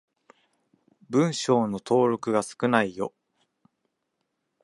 [1.11, 3.13] 文章の登録が少ないよ。